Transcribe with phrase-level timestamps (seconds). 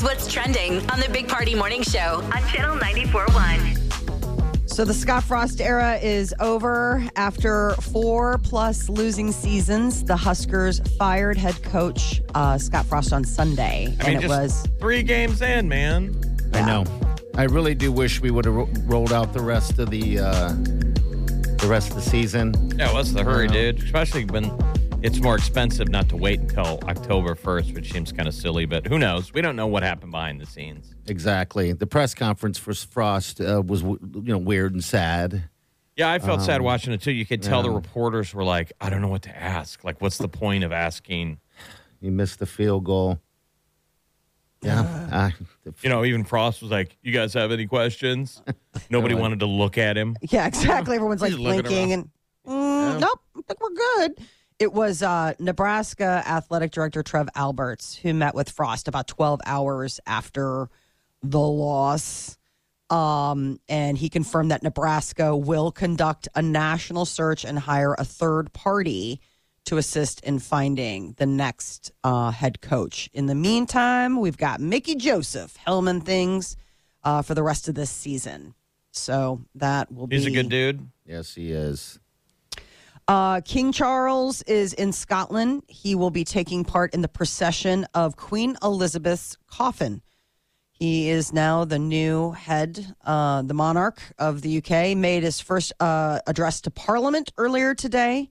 [0.00, 4.70] Here's what's trending on the Big Party Morning Show on Channel 94.1.
[4.70, 10.02] So the Scott Frost era is over after four plus losing seasons.
[10.02, 14.66] The Huskers fired head coach uh, Scott Frost on Sunday, I and it just was
[14.78, 16.18] three games in, man.
[16.54, 16.86] I know.
[17.34, 20.48] I really do wish we would have ro- rolled out the rest of the uh,
[21.58, 22.54] the rest of the season.
[22.78, 23.82] Yeah, what's the hurry, dude?
[23.82, 24.44] Especially when
[25.02, 28.86] it's more expensive not to wait until October 1st, which seems kind of silly, but
[28.86, 29.32] who knows?
[29.32, 30.94] We don't know what happened behind the scenes.
[31.06, 31.72] Exactly.
[31.72, 35.44] The press conference for Frost uh, was you know weird and sad.
[35.96, 37.12] Yeah, I felt sad Um, watching it too.
[37.12, 39.84] You could tell the reporters were like, I don't know what to ask.
[39.84, 41.38] Like, what's the point of asking?
[42.00, 43.18] He missed the field goal.
[44.62, 44.80] Yeah,
[45.12, 45.30] uh,
[45.82, 48.42] You know, even Frost was like, You guys have any questions?
[48.90, 49.22] Nobody Really?
[49.22, 50.16] wanted to look at him.
[50.30, 50.96] yeah, exactly.
[50.96, 52.10] Everyone's like blinking and
[52.46, 53.70] mm, nope, I think we're
[54.06, 54.26] good.
[54.60, 60.00] It was uh, Nebraska athletic director Trev Alberts who met with Frost about 12 hours
[60.06, 60.68] after
[61.22, 62.36] the loss.
[62.90, 68.52] Um, and he confirmed that Nebraska will conduct a national search and hire a third
[68.52, 69.22] party
[69.64, 73.08] to assist in finding the next uh, head coach.
[73.14, 76.58] In the meantime, we've got Mickey Joseph helming things
[77.02, 78.54] uh, for the rest of this season.
[78.90, 80.86] So that will He's be He's a good dude.
[81.06, 81.98] yes, he is.
[83.10, 85.64] Uh, King Charles is in Scotland.
[85.66, 90.00] He will be taking part in the procession of Queen Elizabeth's coffin.
[90.70, 94.96] He is now the new head, uh, the monarch of the UK.
[94.96, 98.30] Made his first uh, address to Parliament earlier today,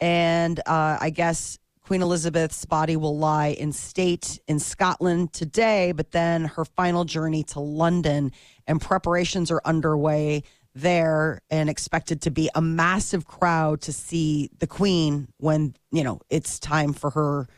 [0.00, 5.92] and uh, I guess Queen Elizabeth's body will lie in state in Scotland today.
[5.92, 8.32] But then her final journey to London,
[8.66, 10.42] and preparations are underway
[10.74, 16.20] there, and expected to be a massive crowd to see the Queen when you know
[16.30, 17.48] it's time for her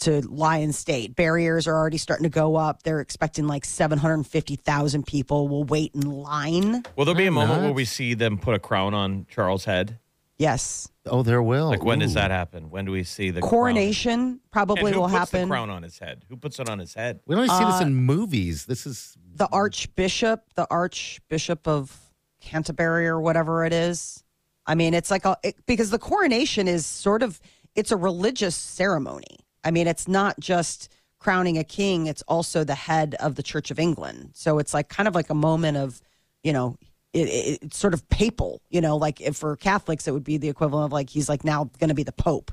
[0.00, 1.16] to lie in state.
[1.16, 2.84] Barriers are already starting to go up.
[2.84, 6.84] They're expecting like 750,000 people will wait in line.
[6.96, 9.98] Will there be a moment where we see them put a crown on Charles' head?
[10.36, 10.88] Yes.
[11.04, 11.66] Oh, there will.
[11.66, 12.14] Like, when does Ooh.
[12.14, 12.70] that happen?
[12.70, 13.50] When do we see the crown?
[13.50, 15.40] Coronation And probably who will puts happen.
[15.48, 16.22] the crown on his head?
[16.28, 17.18] Who puts it on his head?
[17.26, 18.66] We only see Uh, this in movies.
[18.66, 22.07] This is The Archbishop, the Archbishop of
[22.40, 24.22] Canterbury or whatever it is.
[24.66, 27.40] I mean, it's like a it, because the coronation is sort of
[27.74, 29.38] it's a religious ceremony.
[29.64, 30.88] I mean, it's not just
[31.18, 34.30] crowning a king, it's also the head of the Church of England.
[34.34, 36.00] So it's like kind of like a moment of,
[36.42, 36.76] you know,
[37.12, 40.36] it, it, it's sort of papal, you know, like if for Catholics, it would be
[40.36, 42.52] the equivalent of like he's like now going to be the Pope.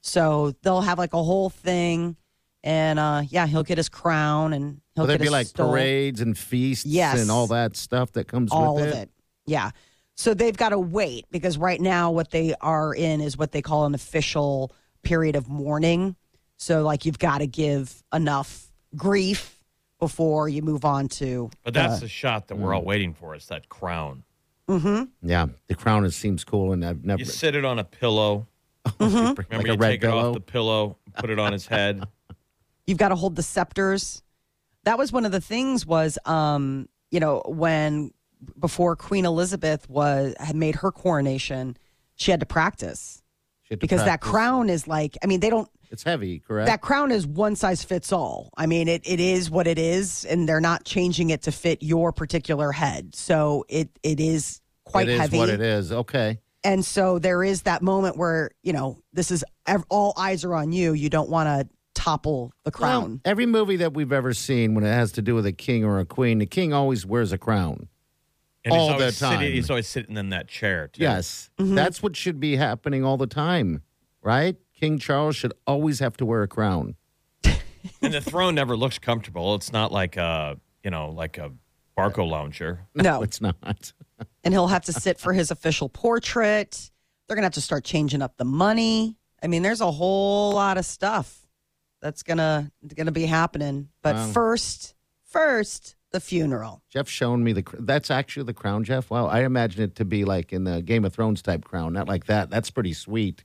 [0.00, 2.16] So they'll have like a whole thing.
[2.62, 5.70] And uh, yeah, he'll get his crown and he'll will there get be like stole
[5.70, 7.20] parades and feasts Yes.
[7.20, 8.86] and all that stuff that comes all with it?
[8.88, 9.10] All of it.
[9.46, 9.70] Yeah.
[10.14, 13.62] So they've got to wait because right now what they are in is what they
[13.62, 14.72] call an official
[15.02, 16.16] period of mourning.
[16.56, 19.62] So like you've got to give enough grief
[20.00, 21.50] before you move on to.
[21.64, 23.34] But that's uh, the shot that we're all waiting for.
[23.34, 24.24] Is that crown?
[25.22, 28.46] Yeah, the crown is, seems cool, and I've never You sit it on a pillow.
[28.98, 29.16] Mm-hmm.
[29.16, 30.28] Remember, like you a red take it pillow.
[30.28, 32.04] off the pillow, put it on his head.
[32.86, 34.22] you've got to hold the scepters.
[34.88, 38.10] That was one of the things was um, you know, when
[38.58, 41.76] before Queen Elizabeth was had made her coronation,
[42.14, 43.22] she had to practice
[43.64, 46.68] She had to because that crown is like I mean, they don't It's heavy, correct?
[46.68, 48.50] that crown is one size fits all.
[48.56, 51.82] I mean, it, it is what it is, and they're not changing it to fit
[51.82, 53.14] your particular head.
[53.14, 55.36] So it it is quite It is heavy.
[55.38, 55.92] what it is.
[55.92, 56.38] Okay.
[56.64, 59.44] And so there is that moment where you know this is
[59.90, 60.94] all eyes are on you.
[60.94, 61.68] You don't want to
[61.98, 63.20] topple the Well, crown.
[63.24, 65.98] every movie that we've ever seen, when it has to do with a king or
[65.98, 67.88] a queen, the king always wears a crown.
[68.64, 69.52] And he's All the always sitting- time.
[69.52, 70.88] he's always sitting in that chair.
[70.88, 71.02] Too.
[71.02, 71.74] Yes, Mm-hmm.
[71.74, 73.82] that's what should be happening all the time,
[74.22, 74.56] right?
[74.74, 76.94] King Charles should always have to wear a crown.
[78.02, 79.54] And the throne never looks comfortable.
[79.54, 81.52] It's not like a you know like a
[81.96, 82.78] Barcalounger.
[82.94, 83.56] no, It's not.
[84.44, 86.90] and he'll have to sit for his official portrait.
[87.26, 89.16] They're gonna have to start changing up the money.
[89.42, 91.46] I mean, there's a whole lot of stuff
[92.00, 93.88] that's gonna gonna be happening.
[94.02, 94.30] But Wow.
[94.32, 96.82] first, first the funeral.
[96.90, 97.64] Jeff shown me the.
[97.78, 99.10] That's actually the crown, Jeff.
[99.10, 102.08] Wow, I imagine it to be like in the Game of Thrones type crown, not
[102.08, 102.50] like that.
[102.50, 103.44] That's pretty sweet.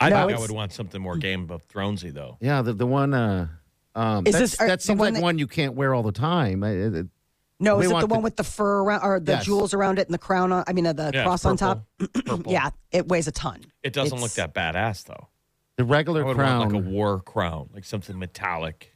[0.00, 2.38] I No, think I would want something more Game of Thronesy though.
[2.40, 3.12] Yeah, the the one.
[3.14, 3.48] Uh,
[3.94, 5.92] um, Is that's, this- are- that the seems one like that- one you can't wear
[5.94, 6.62] all the time.
[6.62, 7.06] I- it- it-
[7.58, 9.44] No, is it the one the- with the fur around or the Yes.
[9.44, 10.62] jewels around it and the crown on?
[10.68, 11.84] I mean, uh, the Yeah, cross on top.
[11.98, 12.22] purple.
[12.22, 12.52] Purple.
[12.52, 13.64] Yeah, it weighs a ton.
[13.82, 15.26] It doesn't look that badass though.
[15.78, 16.58] The I regular would crown.
[16.58, 18.94] want like a war crown, like something metallic,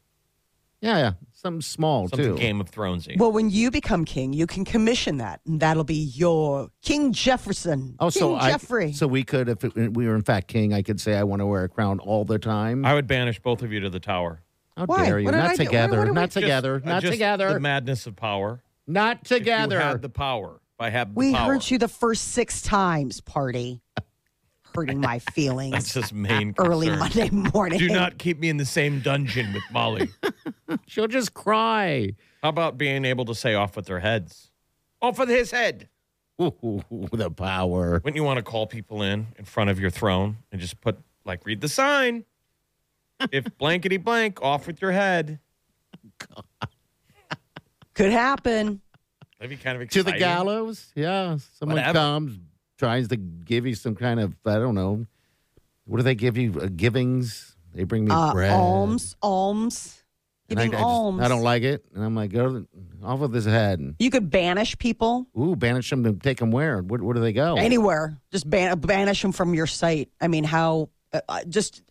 [0.80, 2.36] yeah, yeah, something small something too.
[2.36, 3.16] Game of Thronesy.
[3.16, 7.94] Well, when you become king, you can commission that, and that'll be your King Jefferson.
[8.00, 10.82] Oh, King so I so we could, if it, we were in fact king, I
[10.82, 12.84] could say I want to wear a crown all the time.
[12.84, 14.42] I would banish both of you to the tower.
[14.76, 15.04] How Why?
[15.06, 15.30] dare you?
[15.30, 15.48] Not I do?
[15.48, 15.98] What- together.
[16.04, 16.78] what Not together.
[16.80, 17.52] Just- uh, not just together.
[17.52, 18.62] The madness of power.
[18.88, 19.78] not If you together.
[19.80, 20.56] had the power.
[20.74, 21.52] If I had the we power.
[21.52, 23.81] heard you the first six times, party.
[24.74, 25.72] Hurting my feelings.
[25.72, 26.98] That's his main early concern.
[27.32, 27.78] Monday morning.
[27.78, 30.08] Do not keep me in the same dungeon with Molly.
[30.86, 32.14] She'll just cry.
[32.42, 34.50] How about being able to say off with their heads?
[35.00, 35.88] Off with his head.
[36.40, 36.82] Ooh,
[37.12, 38.00] the power.
[38.02, 40.98] Wouldn't you want to call people in in front of your throne and just put
[41.24, 42.24] like read the sign?
[43.32, 45.38] if blankety blank, off with your head.
[47.94, 48.80] Could happen.
[49.38, 50.92] That'd be kind of To the gallows.
[50.94, 51.36] Yeah.
[51.58, 51.98] Someone Whatever.
[51.98, 52.38] comes,
[52.82, 55.06] tries to give you some kind of, I don't know.
[55.84, 56.60] What do they give you?
[56.60, 57.54] Uh, givings?
[57.74, 58.50] They bring me Uh, bread.
[58.52, 60.02] alms, alms,
[60.50, 61.20] And I, giving I just- alms.
[61.22, 61.84] I don't like it.
[61.94, 62.64] And I'm like, go
[63.04, 63.94] off with his head.
[64.00, 66.82] You could banish people Ooh, banish them to take them where?
[66.82, 67.54] Where, where do they go?
[67.54, 68.18] anywhere.
[68.32, 70.10] Just ban- banish them from your site.
[70.20, 70.88] I mean, how?
[71.12, 71.82] Uh, uh, just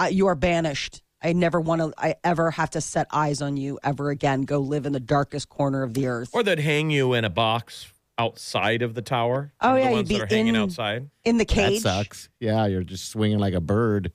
[0.00, 1.02] uh, you are banished.
[1.22, 1.92] I never want to.
[1.98, 4.42] I ever have to set eyes on you ever again.
[4.42, 6.30] Go live in the darkest corner of the earth.
[6.32, 9.52] Or they'd hang you in a box outside of the tower.
[9.62, 11.08] Oh, the yeah, you'd ones be that are hanging in- outside.
[11.24, 11.82] in the cage.
[11.82, 12.28] that sucks.
[12.38, 14.12] Yeah, you're just swinging like a bird,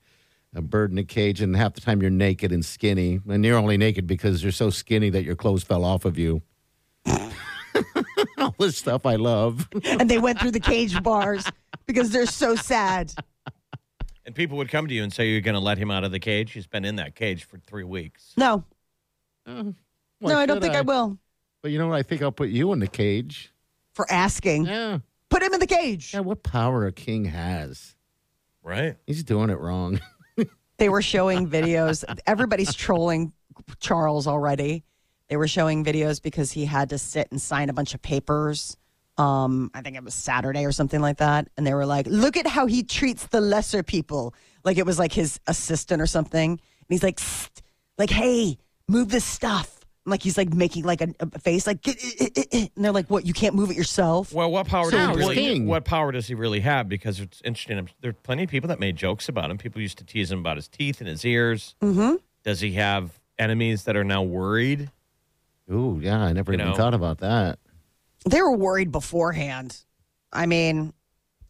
[0.54, 3.58] a bird in a cage, and half the time you're naked and skinny, and you're
[3.58, 6.42] only naked because you're so skinny that your clothes fell off of you.
[8.38, 9.68] All this stuff I love.
[9.86, 11.46] and they went through the cage bars
[11.86, 13.12] because they're so sad.
[14.26, 16.12] And people would come to you and say, You're going to let him out of
[16.12, 16.52] the cage?
[16.52, 18.34] He's been in that cage for three weeks.
[18.38, 18.64] No,
[19.48, 19.64] uh,
[20.20, 21.18] Why no, I don't should think I will.
[21.62, 21.96] But you know what?
[21.96, 23.52] I think I'll put you in the cage.
[23.96, 25.00] For asking, Yeah.
[25.30, 26.14] put him in the cage.
[26.14, 27.96] Yeah, what power a king has.
[28.62, 28.98] Right?
[29.08, 30.00] He's doing it wrong.
[30.78, 32.04] They were showing videos.
[32.28, 33.32] Everybody's trolling
[33.80, 34.84] Charles already.
[35.30, 38.76] They were showing videos because he had to sit and sign a bunch of papers.
[39.18, 41.48] Um, I think it was Saturday or something like that.
[41.56, 44.36] And they were like, look at how he treats the lesser people.
[44.66, 46.52] Like it was like his assistant or something.
[46.52, 46.60] And
[46.90, 47.22] he's like,
[47.98, 48.58] like, hey,
[48.90, 49.80] move this stuff.
[50.06, 52.72] And like he's like making like a, a face like, "Get it, it, it, it."
[52.76, 53.26] and they're like, what?
[53.26, 54.32] You can't move it yourself?
[54.34, 55.36] Well, what power So does he's he really?
[55.36, 55.66] king.
[55.68, 56.88] What power does he really have?
[56.88, 57.90] Because it's interesting.
[58.02, 59.58] There are plenty of people that made jokes about him.
[59.58, 61.76] People used to tease him about his teeth and his ears.
[61.82, 62.16] Mm-hmm.
[62.44, 64.92] Does he have enemies that are now worried?
[65.72, 66.76] Ooh, yeah, I never You even know.
[66.78, 67.58] thought about that.
[68.30, 69.76] they were worried beforehand.
[70.32, 70.94] I mean,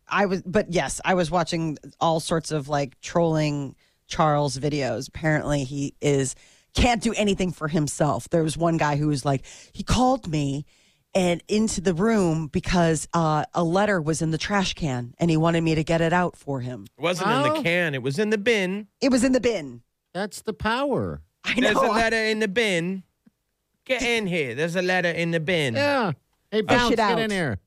[0.08, 3.76] I was, but yes, I was watching all sorts of like trolling
[4.08, 5.10] Charles videos.
[5.10, 6.36] Apparently, he is
[6.76, 8.30] can't do anything for himself.
[8.30, 10.66] There was one guy who was like, he called me
[11.14, 15.38] and into the room because uh, a letter was in the trash can and he
[15.38, 16.86] wanted me to get it out for him.
[16.98, 17.96] It wasn't in the can.
[17.96, 18.88] It was in the bin.
[19.02, 19.82] It was in the bin.
[20.14, 21.22] That's the power.
[21.46, 21.92] I There's know.
[21.92, 23.04] a letter in the bin.
[23.86, 24.56] Get in here.
[24.56, 25.76] There's a letter in the bin.
[25.76, 26.12] Yeah.
[26.52, 27.20] Hey, bounce, it get out.
[27.20, 27.60] in here.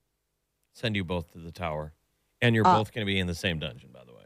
[0.75, 1.93] Send you both to the tower.
[2.43, 4.25] And you're Uh, both going to be in the same dungeon, by the way.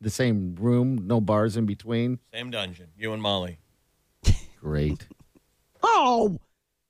[0.00, 2.18] The same room, no bars in between.
[2.32, 2.88] Same dungeon.
[2.96, 3.58] You and Molly.
[4.64, 5.06] Great.
[5.86, 6.38] Oh,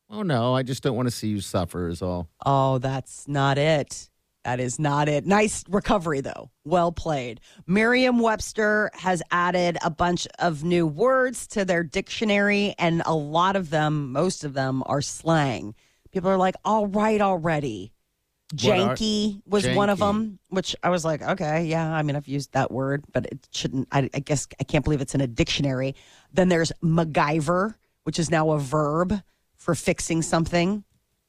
[0.09, 1.89] oh no, I just don't want to see you suffer.
[1.89, 2.29] Is all.
[2.47, 4.09] Oh, that's not it.
[4.45, 5.27] That is not it.
[5.27, 6.51] Nice recovery, though.
[6.65, 7.41] Well played.
[7.67, 13.57] Merriam Webster has added a bunch of new words to their dictionary, and a lot
[13.57, 15.75] of them, most of them, are slang.
[16.13, 17.94] People are like, all right, already.
[18.63, 21.91] What are- Janky was one of them, which I was like, okay, yeah.
[21.93, 23.89] I mean, I've used that word, but it shouldn't.
[23.91, 25.95] I, I guess I can't believe it's in a dictionary.
[26.33, 27.75] Then there's MacGyver,
[28.05, 29.15] which is now a verb
[29.57, 30.85] for fixing something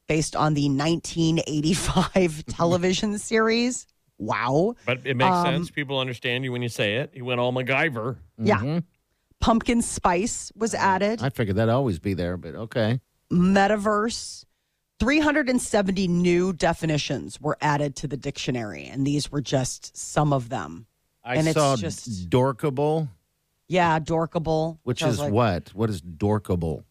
[0.06, 3.86] based on the 1985 television series.
[4.18, 4.74] Wow.
[4.86, 5.70] But it makes Um, sense.
[5.70, 7.10] People understand you when you say it.
[7.12, 8.16] He went all MacGyver.
[8.38, 8.80] Yeah.
[9.40, 11.22] Pumpkin spice was added.
[11.22, 13.00] I figured that'd always be there, but okay.
[13.30, 14.44] Metaverse.
[14.98, 20.86] 370 new definitions were added to the dictionary, and these were just some of them.
[21.24, 23.08] I And it's saw just- dorkable,
[23.68, 24.78] Yeah, dorkable.
[24.84, 25.74] which is like, what?
[25.74, 26.84] What is dorkable?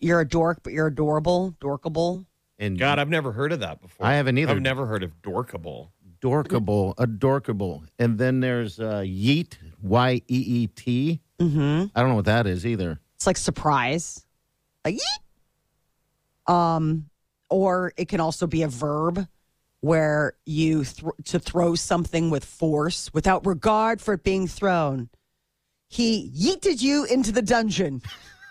[0.00, 1.54] You're a dork, but you're adorable.
[1.60, 2.24] Dorkable.
[2.58, 4.06] And God, I've never heard of that before.
[4.06, 4.52] I haven't either.
[4.52, 5.88] I've never heard of dorkable.
[6.20, 11.20] dorkable, adorkable, and then there's uh, yeet, y e e t.
[11.38, 11.86] Mm-hmm.
[11.94, 12.98] I don't know what that is either.
[13.16, 14.24] It's like surprise.
[14.84, 16.52] Like, yeet.
[16.52, 17.10] Um,
[17.50, 19.26] or it can also be a verb
[19.80, 25.08] where you th- to throw something with force without regard for it being thrown.
[25.88, 28.00] He yeeted you into the dungeon.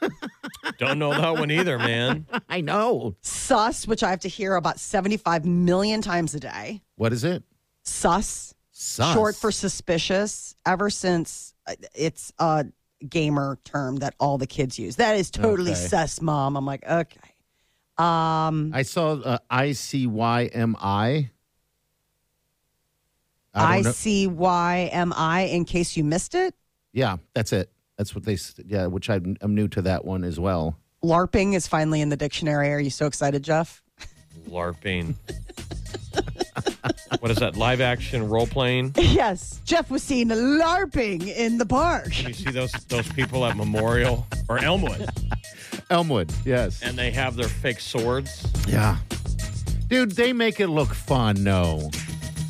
[0.78, 2.26] Don't know that one either, man.
[2.50, 3.16] I know.
[3.22, 6.82] Sus, which I have to hear about 75 million times a day.
[6.96, 7.44] What is it?
[7.84, 9.14] Sus, Sus.
[9.14, 12.66] short for suspicious, ever since uh, it's a
[13.10, 14.98] gamer term that all the kids use.
[14.98, 15.80] That is totally Okay.
[15.88, 16.56] sus, mom.
[16.56, 17.20] I'm like, okay.
[17.98, 21.30] Um, I saw uh, I C Y M I.
[23.54, 25.42] I don't know- C Y M I.
[25.42, 26.56] In case you missed it,
[26.92, 27.70] Yeah, that's it.
[27.98, 28.34] That's what they.
[28.34, 30.78] s- Yeah, which I'm, I'm new to that one as well.
[31.04, 32.74] LARPing is finally in the dictionary.
[32.74, 33.84] Are you so excited, Jeff?
[34.50, 35.14] LARPing.
[37.20, 37.56] what is that?
[37.56, 38.94] Live action role playing?
[38.98, 42.12] yes, Jeff was seen LARPing in the park.
[42.12, 45.08] Can You see those those people at Memorial or Elmwood,
[45.90, 46.82] Elmwood, yes.
[46.82, 48.46] and they have their fake swords.
[48.68, 48.98] Yeah.
[49.88, 51.92] Dude, they make it look fun, no.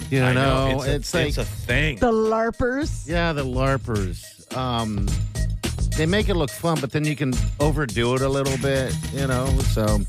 [0.09, 1.97] You I know, it's, a, it's like it's a thing.
[1.97, 3.07] The LARPers.
[3.07, 4.55] yeah, the LARPers.
[4.55, 5.07] Um
[5.97, 9.27] they make it look fun, but then you can overdo it a little bit, you
[9.27, 9.45] know.
[9.73, 9.99] So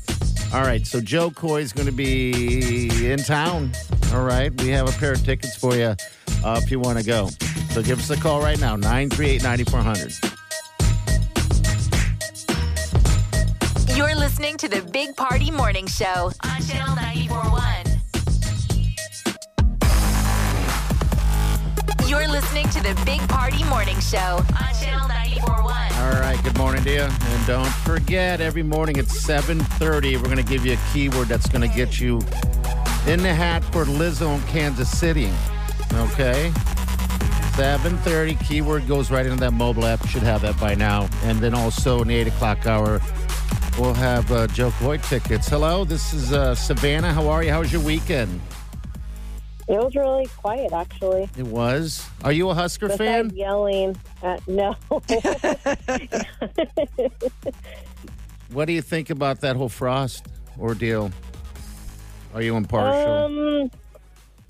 [0.53, 3.71] all right, so Jo Koy's going to be in town.
[4.13, 5.95] All right, we have a pair of tickets for you
[6.43, 7.29] uh, if you want to go.
[7.71, 10.34] So give us a call right now, 938 9400.
[13.95, 17.85] You're listening to the Big Party Morning Show on Channel 941.
[22.05, 25.63] You're listening to the Big Party Morning Show on Channel 941.
[25.63, 27.03] All right, good morning to you.
[27.03, 31.47] And don't forget, every morning at 7.30, we're going to give you a keyword that's
[31.47, 32.17] going to get you
[33.07, 35.31] in the hat for Lizzo in Kansas City.
[35.93, 36.51] Okay?
[37.53, 40.05] 7.30, keyword goes right into that mobile app.
[40.05, 41.07] Should have that by now.
[41.23, 42.99] And then also in the 8 o'clock hour,
[43.79, 45.47] we'll have uh, Jo Koy tickets.
[45.47, 47.13] Hello, this is uh, Savannah.
[47.13, 47.51] How are you?
[47.51, 48.39] How was your weekend?
[49.67, 51.27] It was really quiet, actually.
[51.37, 52.07] It was.
[52.23, 53.35] Are you a Husker Besides fan?
[53.35, 54.75] yelling at no.
[58.51, 60.27] What do you think about that whole Frost
[60.59, 61.11] ordeal?
[62.33, 63.11] Are you impartial?
[63.11, 63.71] um.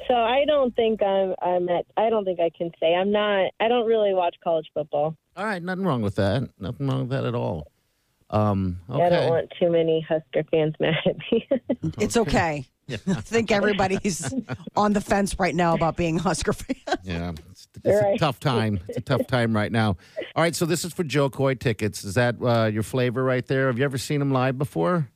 [0.07, 1.33] So I don't think I'm.
[1.41, 1.85] I'm at.
[1.97, 3.51] I don't think I can say I'm not.
[3.59, 5.15] I don't really watch college football.
[5.37, 6.47] All right, nothing wrong with that.
[6.59, 7.71] Nothing wrong with that at all.
[8.29, 9.03] Um, okay.
[9.03, 11.47] I don't want too many Husker fans mad at me.
[11.99, 12.65] It's okay.
[12.89, 14.31] I think everybody's
[14.75, 16.75] on the fence right now about being Husker fan.
[17.03, 18.79] yeah, it's, it's a tough time.
[18.87, 19.97] It's a tough time right now.
[20.35, 22.03] All right, so this is for Jo Koy tickets.
[22.03, 23.67] Is that uh, your flavor right there?
[23.67, 25.09] Have you ever seen him live before?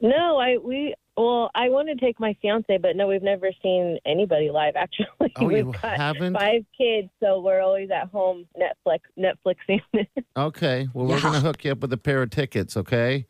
[0.00, 0.94] no, I we.
[1.16, 4.74] Well, I want to take my fiance, but no, we've never seen anybody live.
[4.76, 5.06] Actually,
[5.36, 6.34] Oh, we've you got haven't?
[6.34, 9.80] five kids, so we're always at home Netflix Netflixing.
[10.36, 13.26] Okay, well, we're going to hook you up with a pair of tickets, okay?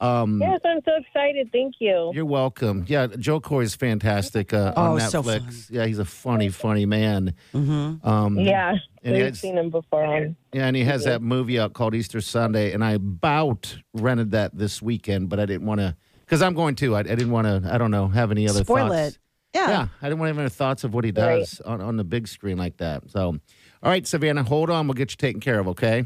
[0.00, 1.50] Um, yes, I'm so excited.
[1.52, 2.10] Thank you.
[2.14, 2.84] You're welcome.
[2.88, 5.66] Yeah, Jo Koy is fantastic uh, Oh, on so Netflix.
[5.66, 5.76] fun.
[5.76, 7.34] yeah, he's a funny, funny man.
[7.54, 8.08] Mm-hmm.
[8.08, 11.60] Um, Yeah, And we've it's- seen him before on Yeah, and he has that movie
[11.60, 15.80] out called Easter Sunday, and I about rented that this weekend, but I didn't want
[15.80, 15.96] to
[16.28, 16.94] because I'm going to.
[16.94, 17.72] I, I didn't want to.
[17.72, 18.06] I don't know.
[18.08, 19.14] Have any other Spoil thoughts?
[19.14, 19.18] it.
[19.54, 19.68] Yeah.
[19.70, 21.38] Yeah, I didn't want to have any thoughts of what he Right.
[21.38, 23.10] does on, on the big screen like that.
[23.10, 24.86] So, all right, Savannah, hold on.
[24.86, 25.66] We'll get you taken care of.
[25.68, 26.04] Okay.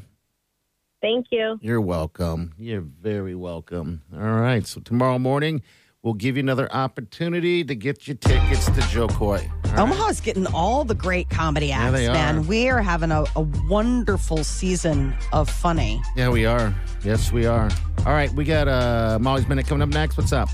[1.01, 1.59] Thank you.
[1.61, 2.53] You're welcome.
[2.57, 4.03] You're very welcome.
[4.15, 4.65] All right.
[4.65, 5.63] So tomorrow morning,
[6.03, 9.51] we'll give you another opportunity to get your tickets to Jo Koy.
[9.73, 9.93] All right?
[9.93, 12.13] Omaha's getting all the great comedy acts, they are.
[12.13, 12.47] man.
[12.47, 16.01] We are having a, a wonderful season of funny.
[16.17, 16.73] Yeah, we are.
[17.05, 17.69] Yes, we are.
[18.07, 20.17] All right, we got uh, Molly's Minute coming up next.
[20.17, 20.49] What's up?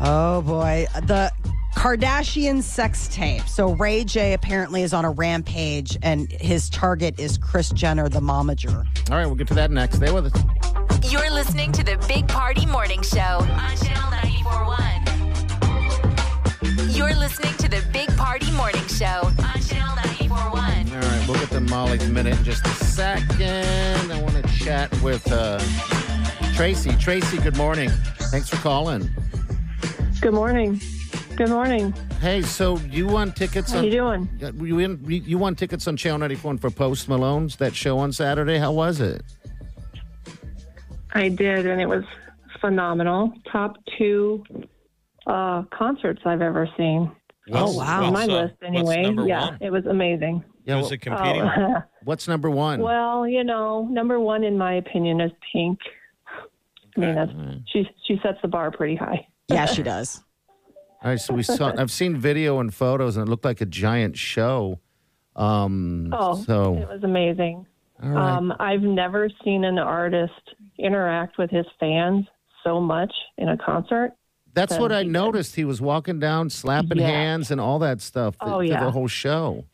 [0.00, 1.30] Oh boy, the
[1.76, 3.42] Kardashian sex tape.
[3.42, 8.20] So Ray J apparently is on a rampage, and his target is Kris Jenner, the
[8.20, 8.86] momager.
[9.10, 9.96] All right, we'll get to that next.
[9.96, 10.42] Stay with us.
[11.12, 16.90] You're listening to the Big Party Morning Show on Channel 941.
[16.94, 17.93] You're listening to the Big Party Morning
[18.98, 20.54] Show on Channel 941.
[20.54, 24.12] All right, we'll get to Molly's Minute in just a second.
[24.12, 25.58] I want to chat with uh,
[26.54, 26.94] Tracy.
[26.98, 27.90] Tracy, good morning.
[28.30, 29.10] Thanks for calling.
[30.20, 30.80] Good morning.
[31.34, 31.92] Good morning.
[32.20, 33.84] Hey, so you want tickets How on?
[33.84, 34.28] you doing?
[34.60, 38.58] You in, you won tickets on Channel 94 for Post Malone's that show on Saturday.
[38.58, 39.24] How was it?
[41.14, 42.04] I did, and it was
[42.60, 43.32] phenomenal.
[43.50, 44.44] Top two
[45.26, 47.10] uh, concerts I've ever seen.
[47.46, 48.04] What's- Oh, wow.
[48.04, 49.02] On my uh, list, anyway.
[49.26, 49.58] Yeah, one?
[49.60, 50.42] it was amazing.
[50.64, 51.52] Yeah, Who's well, it competing with?
[51.58, 52.80] Oh, what's number one?
[52.80, 55.78] well, you know, number one in my opinion is Pink.
[56.96, 57.32] I mean, that's
[57.70, 57.86] she.
[58.06, 59.26] She sets the bar pretty high.
[59.48, 60.22] Yeah, she does.
[61.02, 61.72] All right, so we saw.
[61.76, 64.80] I've seen video and photos, and it looked like a giant show.
[65.36, 67.66] Um, Oh, it was amazing.
[68.02, 68.36] all right.
[68.36, 70.32] Um, I've never seen an artist
[70.78, 72.26] interact with his fans
[72.62, 74.12] so much in a concert.
[74.54, 75.12] That's than what I did.
[75.12, 75.56] noticed.
[75.56, 77.06] He was walking down, slapping Yeah.
[77.08, 78.82] hands and all that stuff Oh, yeah.
[78.84, 79.64] the whole show.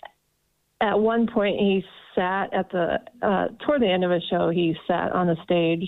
[0.80, 1.84] At one point, he
[2.14, 4.48] sat at the uh, toward the end of his show.
[4.50, 5.86] He sat on the stage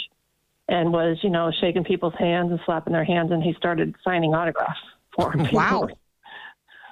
[0.69, 4.35] and was, you know, shaking people's hands and slapping their hands, and he started signing
[4.35, 4.79] autographs
[5.17, 5.33] for.
[5.33, 5.89] People Wow.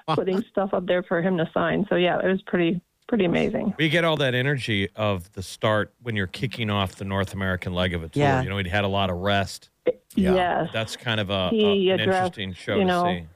[0.09, 1.87] Putting stuff up there for him to sign.
[1.89, 2.81] So yeah, it was pretty
[3.11, 3.75] pretty amazing.
[3.77, 7.75] We get all that energy of the start when you're kicking off the North American
[7.75, 8.23] leg of a tour.
[8.23, 8.41] Yeah.
[8.43, 9.69] You know, he'd had a lot of rest.
[10.15, 13.27] Yes, That's kind of a, a- an addressed, interesting show you to know, see.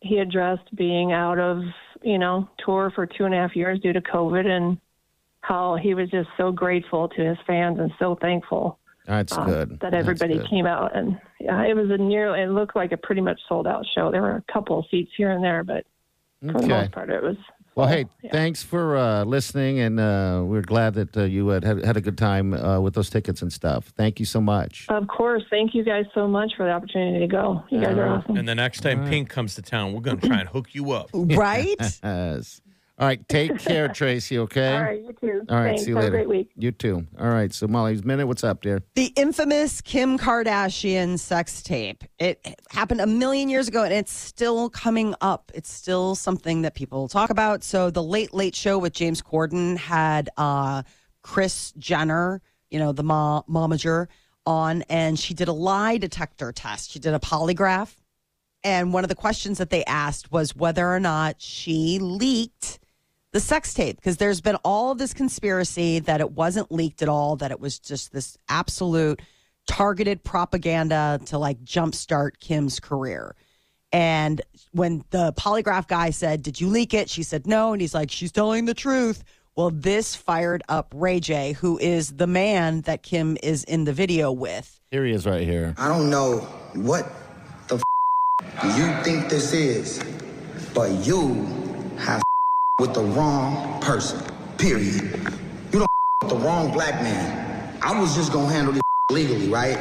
[0.00, 1.62] he addressed being out of
[2.02, 4.78] you know tour for two and a half years due to COVID and
[5.42, 9.80] how he was just so grateful to his fans and so thankful That's uh, good.
[9.80, 10.48] that everybody good.
[10.48, 12.34] came out and yeah, it was a near.
[12.36, 14.10] It looked like a pretty much sold out show.
[14.10, 15.84] There were a couple of seats here and there, but
[16.40, 17.36] for the most part, it was.
[17.74, 18.30] Well, hey, Yeah.
[18.32, 22.02] thanks for uh, listening, and uh, we're glad that uh, you had, had had a
[22.02, 23.92] good time uh, with those tickets and stuff.
[23.96, 24.84] Thank you so much.
[24.90, 27.64] Of course, thank you guys so much for the opportunity to go.
[27.70, 28.36] You guys are awesome.
[28.36, 30.92] And the next time Pink comes to town, we're going to try and hook you
[30.92, 31.08] up.
[31.14, 31.76] Right?
[32.04, 32.60] Yes.
[33.02, 34.38] All right, take care, Tracy.
[34.38, 34.76] Okay.
[34.76, 35.42] All right, you too.
[35.48, 35.82] All right, Thanks.
[35.82, 36.14] see you Have later.
[36.18, 36.50] a great week.
[36.56, 37.04] You too.
[37.18, 38.28] All right, so Molly's minute.
[38.28, 38.80] What's up, dear?
[38.94, 42.04] The infamous Kim Kardashian sex tape.
[42.20, 42.38] It
[42.70, 45.50] happened a million years ago and it's still coming up.
[45.52, 47.64] It's still something that people talk about.
[47.64, 50.84] So the Late Late Show with James Corden had uh,
[51.22, 52.40] Kris Jenner,
[52.70, 54.06] you know, the ma- momager,
[54.46, 56.92] on, and she did a lie detector test.
[56.92, 57.96] She did a polygraph.
[58.62, 62.78] And one of the questions that they asked was whether or not she leaked
[63.32, 67.08] the sex tape because there's been all of this conspiracy that it wasn't leaked at
[67.08, 69.20] all, that it was just this absolute
[69.66, 73.34] targeted propaganda to like jumpstart Kim's career.
[73.92, 74.40] And
[74.72, 77.10] when the polygraph guy said, Did you leak it?
[77.10, 77.72] She said, No.
[77.72, 79.22] And he's like, She's telling the truth.
[79.54, 83.92] Well, this fired up Ray J, who is the man that Kim is in the
[83.92, 84.80] video with.
[84.90, 85.74] Here he is, right here.
[85.76, 86.38] I don't know
[86.72, 87.06] what
[87.68, 90.02] the f- you think this is,
[90.72, 91.34] but you
[91.98, 92.22] have
[92.80, 94.20] with the wrong person.
[94.58, 95.02] Period.
[95.72, 95.86] You don't
[96.22, 97.78] with the wrong black man.
[97.82, 99.76] I was just gonna handle this legally, right?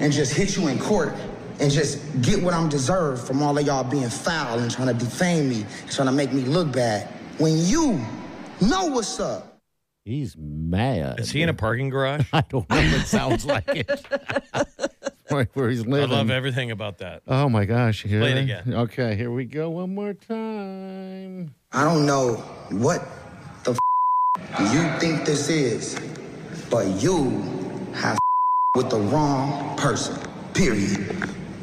[0.00, 1.14] And just hit you in court
[1.60, 4.94] and just get what I'm deserved from all of y'all being foul and trying to
[5.04, 7.08] defame me, trying to make me look bad.
[7.38, 8.00] When you
[8.60, 9.58] know what's up.
[10.04, 11.20] He's mad.
[11.20, 12.26] Is he in a parking garage?
[12.32, 12.76] I don't know.
[12.76, 13.88] It sounds like it.
[15.30, 15.94] Right where he's living.
[15.94, 16.16] I living.
[16.18, 17.22] love everything about that.
[17.26, 18.02] Oh my gosh!
[18.02, 18.74] Here, Play it again.
[18.74, 19.70] Okay, here we go.
[19.70, 21.54] One more time.
[21.74, 22.34] I don't know
[22.70, 23.04] what
[23.64, 25.98] the f- you think this is,
[26.70, 27.42] but you
[27.94, 28.16] have
[28.76, 30.16] with the wrong person.
[30.54, 30.98] Period.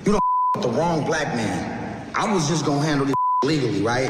[0.06, 0.22] You don't
[0.54, 2.12] with the wrong black man.
[2.14, 4.10] I was just gonna handle this legally, right?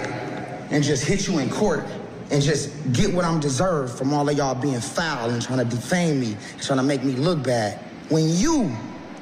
[0.71, 1.85] And just hit you in court
[2.31, 5.65] and just get what I'm deserved from all of y'all being foul and trying to
[5.65, 7.77] defame me, trying to make me look bad.
[8.09, 8.75] When you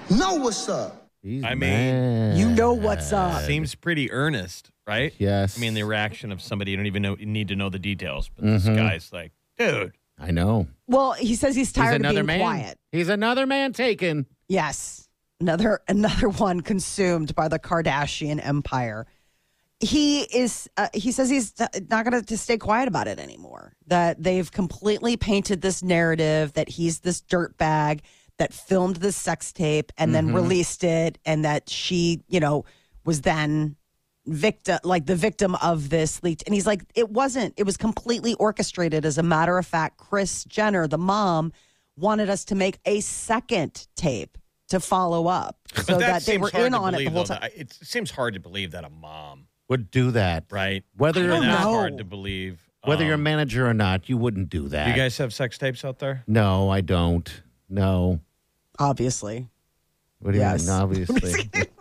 [0.10, 1.10] know what's up.
[1.24, 2.38] He's I mean, mad.
[2.38, 3.44] You know what's up.
[3.44, 5.14] Seems pretty earnest, right?
[5.18, 5.58] Yes.
[5.58, 7.80] I mean, the reaction of somebody you don't even know you need to know the
[7.80, 10.68] details, but this guy's like, dude, I know.
[10.88, 12.40] Well, he says he's He's tired of another being man.
[12.40, 12.78] quiet.
[12.92, 14.26] He's another man taken.
[14.48, 15.08] Yes.
[15.40, 19.08] Another another one consumed by the Kardashian empire.
[19.80, 21.54] He is uh, he says he's
[21.90, 23.74] not going to stay quiet about it anymore.
[23.88, 28.02] That they've completely painted this narrative that he's this dirtbag
[28.40, 32.64] that filmed this sex tape and then released it and that she, you know,
[33.06, 33.76] was then
[34.30, 38.34] victim like the victim of this leaked and he's like it wasn't it was completely
[38.36, 41.52] orchestrated as a matter of fact Kris Jenner the mom
[41.98, 44.38] wanted us to make a second tape
[44.70, 47.36] to follow up so that, that they were in to on it the whole though.
[47.36, 50.46] time It seems hard to believe that a mom, Would do that.
[50.52, 50.84] right?
[50.96, 51.74] Whether I or mean, that's know.
[51.74, 52.62] hard to believe.
[52.86, 54.86] Whether you're a Um, manager or not, you wouldn't do that.
[54.86, 56.24] do you guys have sex tapes out there?
[56.28, 57.42] No, I don't.
[57.68, 58.20] No.
[58.78, 59.48] obviously
[60.20, 60.62] What do you Yes.
[60.68, 60.76] mean?
[60.76, 61.50] Obviously.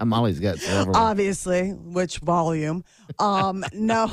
[0.00, 0.96] I'm always got several.
[0.96, 2.82] obviously which volume
[3.18, 4.10] um no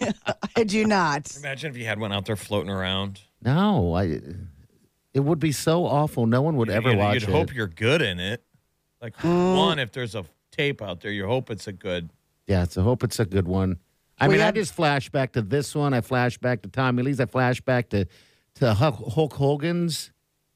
[0.56, 3.20] I do not Imagine if you had one out there floating around.
[3.42, 4.20] no, I.
[5.14, 6.26] It would be so awful.
[6.26, 7.32] No one would ever you'd, watch You'd it.
[7.32, 8.42] hope you're good in it.
[9.02, 9.56] Like Mm.
[9.56, 12.10] one, if there's a tape out there, you hope it's a good.
[12.46, 13.78] Yeah, so hope it's a good one.
[14.18, 15.92] I We mean, I had- just flash back to this one.
[15.94, 17.20] I flash back to Tommy Lee's.
[17.20, 18.06] I flash back to
[18.56, 20.10] to Hulk, Hulk Hogan's.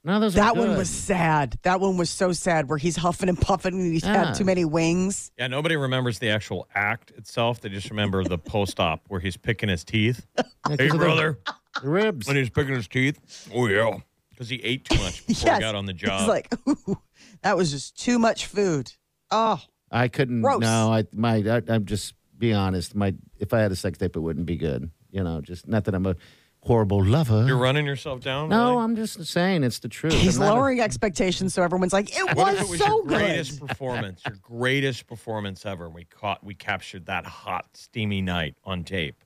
[0.05, 3.29] No, those that are one was sad that one was so sad where he's huffing
[3.29, 4.25] and puffing and he's Yeah.
[4.27, 4.47] had too ah.
[4.47, 7.61] many wings Yeah, nobody remembers the actual act itself.
[7.61, 10.27] They just remember the post op where he's picking his teeth.
[10.71, 11.39] Yeah, 'cause hey, brother,
[11.83, 12.27] the ribs.
[12.29, 13.49] when he's picking his teeth.
[13.53, 13.97] Oh yeah,
[14.31, 16.21] because he ate too much before yes he got on the job.
[16.21, 16.99] he's like Ooh,
[17.43, 18.93] that was just too much food
[19.33, 19.61] oh
[19.91, 20.41] I couldn't.
[20.43, 20.61] Gross.
[20.61, 22.95] No, I my I, I'm just be honest.
[22.95, 24.91] My if I had a sex tape, it wouldn't be good.
[25.11, 26.17] You know, just not that I'm a
[26.63, 27.45] horrible lover.
[27.47, 28.49] You're running yourself down.
[28.49, 28.85] no, really?
[28.85, 30.13] I'm just saying it's the truth.
[30.15, 32.79] He's I'm not a- lowering expectations so everyone's like, it What was, if it was
[32.81, 33.19] so your good.
[33.19, 35.89] greatest performance, your greatest performance ever?
[35.89, 39.25] We caught, we captured that hot, steamy night on tape,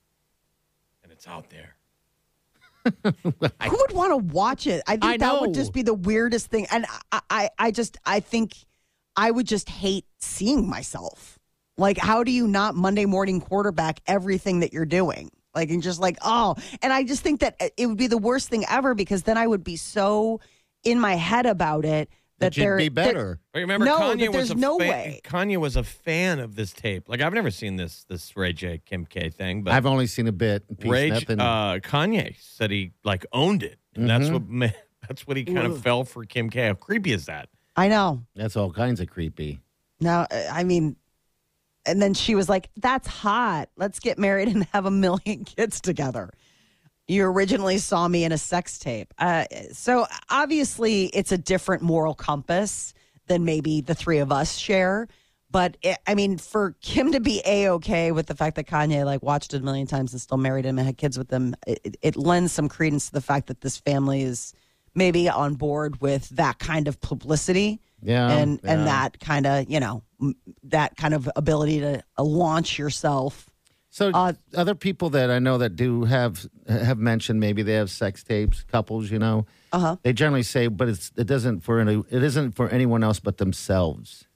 [1.03, 1.77] and it's out there.
[3.05, 3.13] Who
[3.71, 4.83] would want to watch it?
[4.87, 6.67] I think I that would just be the weirdest thing.
[6.71, 8.55] And I, I, I just, I think
[9.17, 11.39] I would just hate seeing myself.
[11.77, 15.31] Like, how do you not Monday morning quarterback everything that you're doing?
[15.57, 18.49] Like, and just like, oh, and I just think that it would be the worst
[18.51, 20.39] thing ever because then I would be so
[20.85, 23.41] in my head about it that, That you'd be better.
[23.55, 25.21] But remember, No, Kanye that was there's a no fan, way.
[25.25, 27.09] Kanye was a fan of this tape.
[27.09, 30.27] Like I've never seen this this Ray J Kim K thing, but I've only seen
[30.29, 30.63] a bit.
[30.85, 31.41] Ray nothing.
[31.41, 34.33] uh, Kanye said he like owned it, and that's Mhm.
[34.35, 34.69] what ma-
[35.09, 36.67] that's what he kind of fell for Kim K.
[36.67, 37.49] How creepy is that?
[37.75, 38.21] I know.
[38.35, 39.61] That's all kinds of creepy.
[39.99, 40.97] Now, I mean,
[41.87, 43.69] and then she was like, "That's hot.
[43.77, 46.31] Let's get married and have a million kids together."
[47.09, 52.15] You originally saw me in a sex tape, uh, so obviously it's a different moral
[52.15, 52.95] compass
[53.29, 55.09] than maybe the three of us share.
[55.51, 59.05] But it, I mean, for Kim to be a okay with the fact that Kanye
[59.05, 61.55] like watched it a million times and still married him and had kids with him,
[61.67, 64.53] it, it lends some credence to the fact that this family is
[64.95, 68.73] maybe on board with that kind of publicity Yeah, and yeah.
[68.73, 70.03] and that kind of you know
[70.65, 73.51] that kind of ability to uh, launch yourself.
[73.91, 77.91] So Uh, other people that I know that do have have mentioned maybe they have
[77.91, 79.47] sex tapes, couples, you know.
[79.73, 79.97] Uh-huh.
[80.03, 83.39] They generally say, but it's it doesn't for any it isn't for anyone else but
[83.39, 84.27] themselves.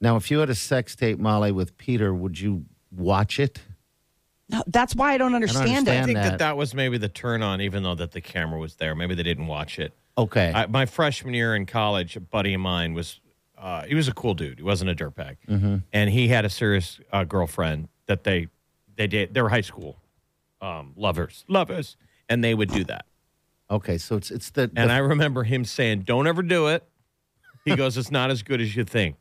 [0.00, 3.60] Now, if you had a sex tape, Molly, with Peter, would you watch it?
[4.48, 5.70] No, that's why I don't understand, it.
[5.70, 6.30] I understand think that.
[6.30, 6.38] that.
[6.40, 8.94] that was maybe the turn on, even though that the camera was there.
[8.96, 9.94] Maybe they didn't watch it.
[10.18, 10.52] Okay.
[10.52, 13.20] I, my freshman year in college, a buddy of mine was,
[13.62, 14.58] uh, he was a cool dude.
[14.58, 15.76] He wasn't a dirtbag, Mm-hmm.
[15.92, 18.48] and he had a serious uh, girlfriend that they
[18.96, 19.32] they did.
[19.34, 19.96] They were high school
[20.60, 21.96] um, lovers, lovers,
[22.28, 23.06] and they would do that.
[23.70, 26.82] okay, so it's it's the, And I remember him saying, "Don't ever do it."
[27.64, 29.16] He goes, "It's not as good as you think."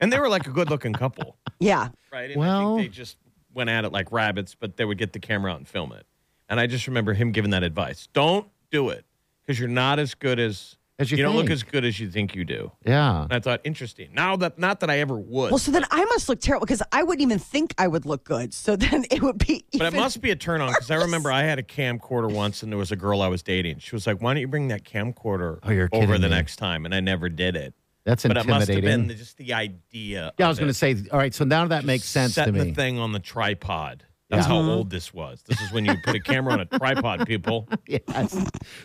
[0.00, 2.30] And they were like a good-looking couple, Yeah, right?
[2.30, 3.18] And I Well- think they just
[3.52, 6.06] went at it like rabbits, but they would get the camera out and film it.
[6.48, 9.04] And I just remember him giving that advice: "Don't do it
[9.42, 12.36] because you're not as good as." As you don't look as good as you think
[12.36, 12.70] you do.
[12.86, 13.24] yeah.
[13.24, 14.10] And I thought, interesting.
[14.14, 16.82] Now that not that I ever would, well, so then I must look terrible because
[16.92, 18.54] I wouldn't even think I would look good.
[18.54, 19.64] So then it would be.
[19.72, 22.62] but it must be a turn on because I remember I had a camcorder once,
[22.62, 23.80] and there was a girl I was dating.
[23.80, 26.34] She was like, "Why don't you bring that camcorder Oh, you're over the me.
[26.34, 27.74] next time?" And I never did it.
[28.04, 29.00] That's But it must have intimidating.
[29.00, 30.32] been the, just the idea.
[30.38, 30.94] yeah, I was going to say.
[31.10, 32.60] All right, so now that makes sense to Setting me.
[32.64, 34.04] the thing on the tripod.
[34.30, 34.70] That's how uh-huh.
[34.70, 35.42] old this was.
[35.46, 37.68] This is when you put a camera on a tripod, people.
[37.86, 38.36] Yes.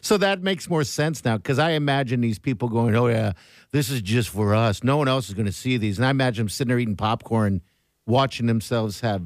[0.01, 3.33] So that makes more sense now because I imagine these people going, "Oh yeah,
[3.71, 4.83] this is just for us.
[4.83, 6.97] No one else is going to see these." And I imagine them sitting there eating
[6.97, 7.61] popcorn,
[8.05, 9.23] watching themselves have,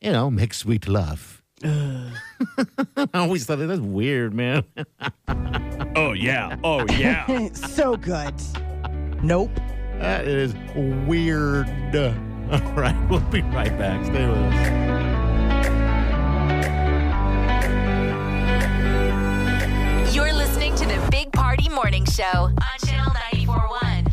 [0.00, 1.42] you know, make sweet love.
[1.64, 2.10] I
[3.14, 4.64] always thought that that's weird, man.
[5.96, 6.56] Oh yeah.
[6.62, 7.52] Oh yeah.
[7.52, 8.34] so good.
[9.22, 9.50] Nope.
[9.98, 10.54] that is
[11.06, 11.66] weird.
[11.96, 14.04] All right, we'll be right back.
[14.04, 15.07] Stay with us.
[20.14, 24.06] You're listening to the Big Party Morning Show on Channel 941.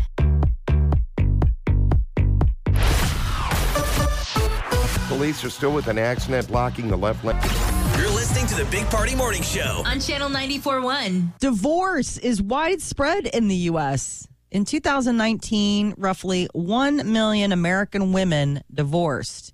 [5.07, 7.39] Police are still with an accident blocking the left lane.
[7.97, 9.81] You're listening to the Big Party Morning Show.
[9.85, 11.33] On Channel 941.
[11.39, 14.27] Divorce is widespread in the U.S.
[14.51, 19.53] In 2019, roughly 1 million American women divorced.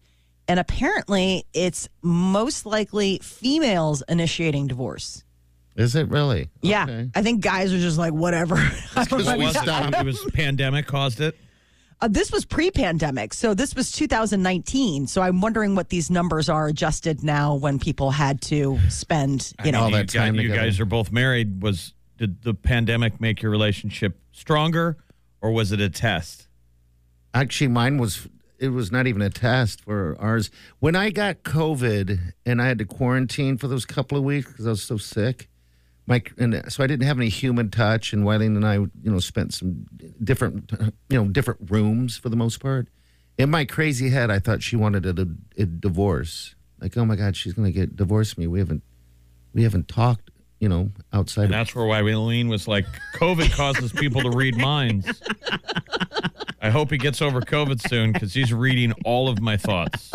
[0.51, 5.23] And apparently, it's most likely females initiating divorce.
[5.77, 6.49] Is it really?
[6.61, 6.83] Yeah.
[6.83, 7.09] Okay.
[7.15, 8.55] I think guys are just like, whatever.
[8.97, 9.45] I don't What know.
[9.45, 9.95] was it?
[9.95, 11.37] It was pandemic caused it.
[12.01, 13.33] Uh, this was pre pandemic.
[13.33, 15.07] So this was 2019.
[15.07, 19.71] So I'm wondering what these numbers are adjusted now when people had to spend, you
[19.71, 19.83] know.
[19.83, 21.63] all you, that time guys, you guys are both married.
[21.63, 24.97] Was did the pandemic make your relationship stronger,
[25.41, 26.49] or was it a test?
[27.33, 28.27] Actually, mine was.
[28.61, 30.51] It was not even a test for ours.
[30.77, 34.67] When I got COVID and I had to quarantine for those couple of weeks because
[34.67, 35.49] I was so sick,
[36.05, 38.13] my and so I didn't have any human touch.
[38.13, 39.87] And Wileen and I, you know, spent some
[40.23, 40.71] different,
[41.09, 42.87] you know, different rooms for the most part.
[43.39, 46.53] In my crazy head, I thought she wanted a, a divorce.
[46.79, 48.45] Like, oh my God, she's going to get divorce me.
[48.45, 48.83] We haven't,
[49.53, 50.29] we haven't talked,
[50.61, 51.45] you know, outside.
[51.45, 55.21] And of that's where Wileen was like, COVID causes people to read minds.
[56.61, 60.11] I hope he gets over COVID soon because he's reading all of my thoughts.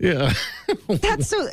[0.00, 0.32] yeah.
[0.88, 1.48] That's so.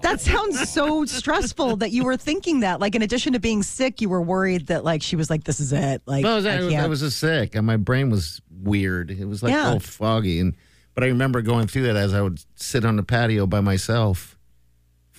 [0.00, 2.80] That sounds so stressful that you were thinking that.
[2.80, 5.60] Like, in addition to being sick, you were worried that like she was like, "This
[5.60, 6.84] is it." Like, Well, I was, I I, was, can't.
[6.84, 9.10] I was just sick, and my brain was weird.
[9.10, 9.68] It was like Yeah.
[9.68, 10.56] all foggy, and
[10.94, 14.33] but I remember going through that as I would sit on the patio by myself.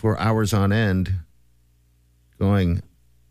[0.05, 1.15] For hours on end,
[2.39, 2.79] going,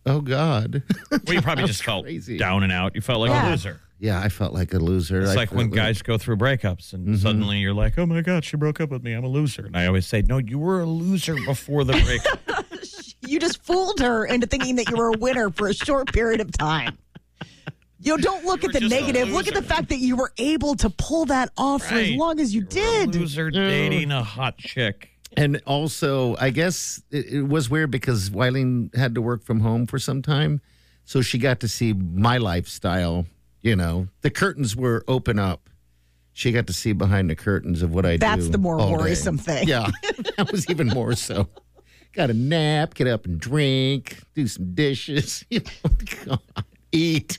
[0.07, 0.83] "Oh God."
[1.13, 2.37] Well, you probably just felt crazy.
[2.37, 2.97] down and out.
[2.97, 3.49] You felt like Yeah.
[3.49, 3.81] a loser.
[4.01, 5.21] Yeah, I felt like a loser.
[5.21, 7.15] It's I like when felt guys go through breakups and Mm-hmm.
[7.19, 9.13] suddenly you're like, oh my God, she broke up with me.
[9.13, 9.67] I'm a loser.
[9.67, 12.41] And I always say, no, you were a loser before the breakup.
[13.27, 16.41] You just fooled her into thinking that you were a winner for a short period
[16.43, 16.99] of time.
[18.01, 19.31] You know, don't look You at the negative.
[19.31, 22.39] Look at the fact that you were able to pull that off for as long
[22.41, 23.15] as you You were a did.
[23.15, 25.09] loser dating a hot chick.
[25.37, 29.87] And also, I guess it, it was weird because Wileen had to work from home
[29.87, 30.61] for some time.
[31.05, 33.27] So she got to see my lifestyle.
[33.61, 35.68] You know, the curtains were open up.
[36.33, 38.18] She got to see behind the curtains of what I do.
[38.18, 38.97] That's the more all day.
[38.97, 39.68] worrisome thing.
[39.68, 39.90] Yeah,
[40.37, 41.49] that was even more so.
[42.12, 45.90] Got a nap, get up and drink, do some dishes, you know,
[46.27, 47.38] God, eat.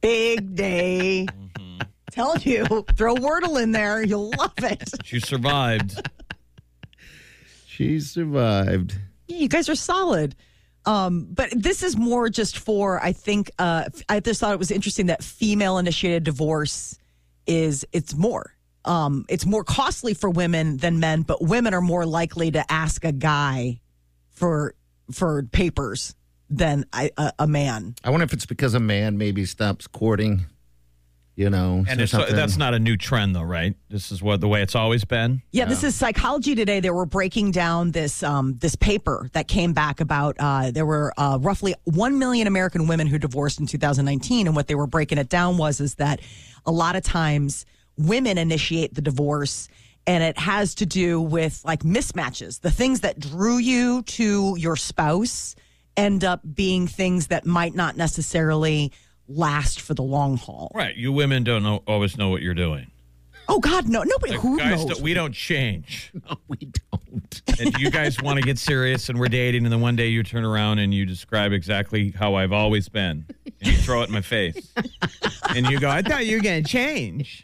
[0.00, 1.26] Big day.
[1.28, 1.78] Mm-hmm.
[2.12, 4.02] Telling you, throw Wordle in there.
[4.04, 4.88] You'll love it.
[5.04, 6.00] She survived.
[7.78, 8.98] She survived.
[9.28, 10.34] Yeah, you guys are solid.
[10.84, 14.72] Um, but this is more just for I think uh, I just thought it was
[14.72, 16.98] interesting that female initiated divorce
[17.46, 18.52] is it's more.
[18.84, 23.04] Um, it's more costly for women than men, but women are more likely to ask
[23.04, 23.80] a guy
[24.30, 24.74] for
[25.12, 26.16] for papers
[26.50, 27.94] than a, a, a man.
[28.02, 30.46] I wonder if it's because a man maybe stops courting,
[31.38, 33.76] you know, And or it's, that's not a new trend, though, right?
[33.88, 35.40] This is what the way it's always been.
[35.52, 36.80] Yeah, this is Psychology Today.
[36.80, 41.14] They were breaking down this um, this paper that came back about uh, there were
[41.16, 45.18] uh, roughly one million American women who divorced in 2019, and what they were breaking
[45.18, 46.18] it down was is that
[46.66, 47.64] a lot of times
[47.96, 49.68] women initiate the divorce.
[50.08, 52.62] And it has to do with like mismatches.
[52.62, 55.54] The things that drew you to your spouse
[55.98, 58.90] end up being things that might not necessarily
[59.28, 60.72] last for the long haul.
[60.74, 60.96] Right.
[60.96, 62.90] You women don't know, always know what you're doing.
[63.50, 64.94] Oh God, no, nobody Like, who guys, knows.
[64.96, 66.12] don't- we don't change.
[66.28, 67.42] No, we don't.
[67.58, 70.22] and you guys want to get serious and we're dating and then one day you
[70.22, 74.12] turn around and you describe exactly how I've always been and you throw it in
[74.14, 74.72] my face
[75.54, 77.42] and you go I thought you were going to change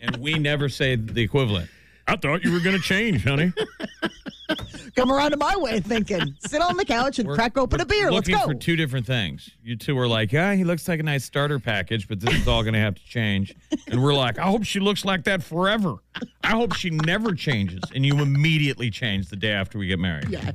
[0.00, 1.70] and we never say the equivalent
[2.06, 3.52] I thought you were going to change honey
[4.98, 6.34] Come around to my way of thinking.
[6.46, 8.10] Sit on the couch and We're- crack open a beer.
[8.10, 8.34] Let's go.
[8.34, 11.24] looking for two different things you two are like yeah he looks like a nice
[11.24, 13.54] starter package but this is all going to have to change
[13.88, 15.96] and we're like I hope she looks like that forever
[16.42, 20.28] I hope she never changes and you immediately change the day after we get married
[20.30, 20.52] Yes.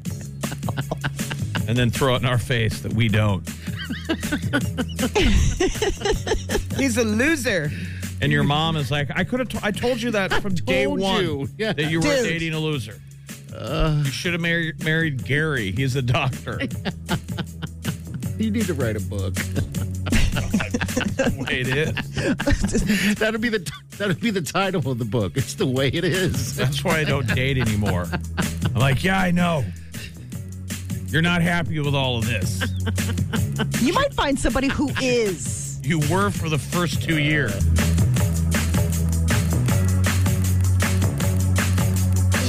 [1.67, 3.47] and then throw it in our face that we don't.
[6.77, 7.71] He's a loser.
[8.21, 9.49] And your mom is like, I could have.
[9.49, 11.47] T- I told you that from day told one you.
[11.57, 11.73] Yeah.
[11.73, 12.23] that you were Dude.
[12.25, 12.99] dating a loser.
[13.59, 15.71] You should have married married Gary.
[15.71, 16.59] He's a doctor.
[18.37, 19.35] You need to write a book.
[21.15, 23.15] the way it is.
[23.15, 25.33] that'd be the that'd be the title of the book.
[25.35, 26.55] It's the way it is.
[26.55, 28.07] That's why I don't date anymore.
[28.65, 29.63] I'm like, yeah, I know.
[31.07, 32.63] You're not happy with all of this.
[33.81, 35.79] You might find somebody who is.
[35.83, 37.53] You were for the first two years.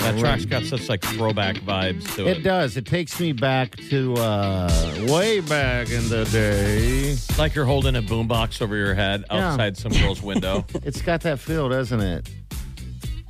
[0.00, 2.42] That track's got such like throwback vibes to It it.
[2.42, 2.76] does.
[2.76, 7.10] It takes me back to uh, way back in the day.
[7.10, 9.50] It's like you're holding a boombox over your head Yeah.
[9.50, 10.64] outside some girl's window.
[10.82, 12.28] It's got that feel, doesn't it?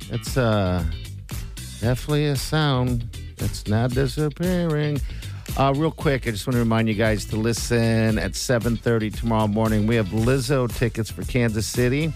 [0.09, 0.83] It's uh,
[1.81, 3.05] definitely a sound
[3.37, 4.99] that's not disappearing.
[5.57, 9.47] Uh, real quick, I just want to remind you guys to listen at 7.30 tomorrow
[9.47, 9.85] morning.
[9.87, 12.13] We have Lizzo tickets for Kansas City.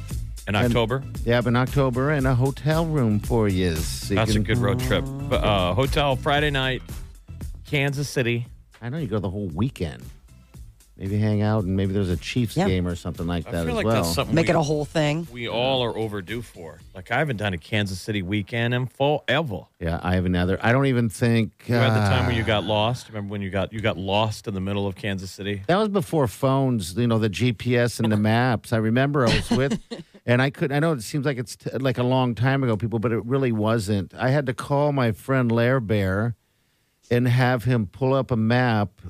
[0.47, 1.03] In And- October.
[1.25, 3.75] Yeah, in October, and a hotel room for you.
[3.77, 5.03] So you That's a good road trip.
[5.31, 6.83] Uh, hotel Friday night,
[7.65, 8.45] Kansas City.
[8.81, 10.03] I know you go the whole weekend.
[10.97, 12.69] Maybe hang out, and maybe there's a Chiefs Yeah.
[12.69, 13.95] game or something like I that feel as like well.
[14.03, 15.27] that's something Make we, it a whole thing.
[15.29, 16.79] we all are overdue for.
[16.93, 19.61] Like I haven't done a Kansas City weekend in forever.
[19.81, 20.57] yeah, I haven't either.
[20.61, 23.09] I don't even think You had the time uh, when you got lost.
[23.09, 25.63] Remember when you got you got lost in the middle of Kansas City?
[25.67, 28.71] That was before phones, you know, the GPS and the maps.
[28.71, 29.77] I remember I was with,
[30.25, 30.71] and I could.
[30.71, 33.23] I know it seems like it's t- like a long time ago, people, but it
[33.25, 34.13] really wasn't.
[34.15, 36.35] I had to call my friend Lair Bear,
[37.11, 39.01] and have him pull up a map,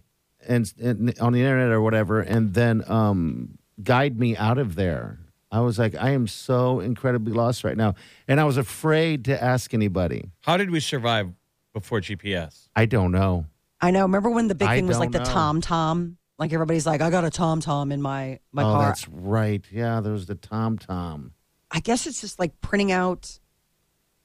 [0.48, 5.20] and, and on the internet or whatever, and then um, guide me out of there.
[5.52, 7.96] I was like, I am so incredibly lost right now,
[8.28, 10.32] and I was afraid to ask anybody.
[10.42, 11.32] How did we survive
[11.74, 12.68] before GPS?
[12.76, 13.46] I don't know.
[13.80, 14.02] I know.
[14.02, 15.26] Remember when the big I thing was like the know.
[15.26, 16.18] Tom Tom?
[16.38, 18.86] Like everybody's like, I got a Tom Tom in my my oh, car.
[18.88, 19.64] that's right.
[19.72, 21.32] Yeah, there was the Tom Tom.
[21.72, 23.40] I guess it's just like printing out.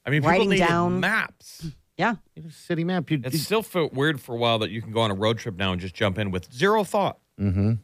[0.05, 1.67] I I mean, people writing needed down maps.
[1.97, 2.15] Yeah.
[2.49, 3.11] City map.
[3.11, 5.39] You, It still felt weird for a while that you can go on a road
[5.39, 7.19] trip now and just jump in with zero thought.
[7.39, 7.75] mm-hmm.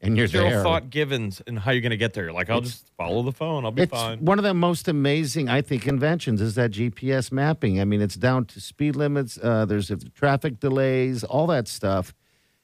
[0.00, 0.62] And you're zero there.
[0.62, 2.30] thought givens and how you're going to get there.
[2.30, 3.64] Like, I'll It's- just follow the phone.
[3.64, 4.22] I'll be It's fine.
[4.24, 7.80] one of the most amazing, I think, inventions is that GPS mapping.
[7.80, 9.38] I mean, it's down to speed limits.
[9.42, 12.12] Uh, there's uh, traffic delays, all that stuff